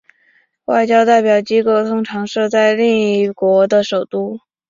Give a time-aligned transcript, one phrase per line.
[0.65, 4.39] 外交代表机构通常设在另一国的首都。